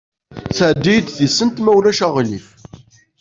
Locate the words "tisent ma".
1.11-1.71